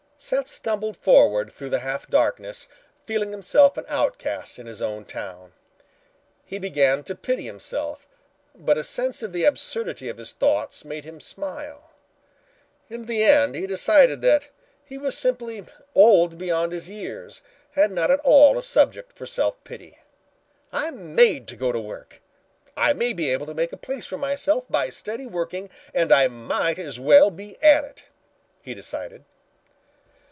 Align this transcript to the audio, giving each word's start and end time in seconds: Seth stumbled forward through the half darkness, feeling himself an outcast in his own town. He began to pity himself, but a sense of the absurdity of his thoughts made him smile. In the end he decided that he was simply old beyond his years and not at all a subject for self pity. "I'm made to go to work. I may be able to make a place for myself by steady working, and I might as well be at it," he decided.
Seth 0.23 0.47
stumbled 0.47 0.97
forward 0.97 1.51
through 1.51 1.71
the 1.71 1.79
half 1.79 2.07
darkness, 2.07 2.67
feeling 3.07 3.31
himself 3.31 3.75
an 3.75 3.85
outcast 3.87 4.59
in 4.59 4.67
his 4.67 4.79
own 4.79 5.03
town. 5.03 5.51
He 6.45 6.59
began 6.59 7.01
to 7.05 7.15
pity 7.15 7.45
himself, 7.45 8.07
but 8.53 8.77
a 8.77 8.83
sense 8.83 9.23
of 9.23 9.33
the 9.33 9.45
absurdity 9.45 10.09
of 10.09 10.19
his 10.19 10.31
thoughts 10.31 10.85
made 10.85 11.05
him 11.05 11.19
smile. 11.19 11.89
In 12.87 13.05
the 13.07 13.23
end 13.23 13.55
he 13.55 13.65
decided 13.65 14.21
that 14.21 14.49
he 14.85 14.95
was 14.95 15.17
simply 15.17 15.63
old 15.95 16.37
beyond 16.37 16.71
his 16.71 16.87
years 16.87 17.41
and 17.75 17.95
not 17.95 18.11
at 18.11 18.19
all 18.19 18.59
a 18.59 18.61
subject 18.61 19.13
for 19.13 19.25
self 19.25 19.63
pity. 19.63 19.97
"I'm 20.71 21.15
made 21.15 21.47
to 21.47 21.55
go 21.55 21.71
to 21.71 21.79
work. 21.79 22.21
I 22.77 22.93
may 22.93 23.11
be 23.13 23.31
able 23.31 23.47
to 23.47 23.55
make 23.55 23.73
a 23.73 23.75
place 23.75 24.05
for 24.05 24.17
myself 24.19 24.67
by 24.69 24.89
steady 24.91 25.25
working, 25.25 25.71
and 25.95 26.11
I 26.11 26.27
might 26.27 26.77
as 26.77 26.99
well 26.99 27.31
be 27.31 27.57
at 27.63 27.83
it," 27.83 28.05
he 28.61 28.75
decided. 28.75 29.25